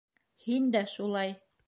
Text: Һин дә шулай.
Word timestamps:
Һин 0.45 0.71
дә 0.77 0.81
шулай. 0.95 1.37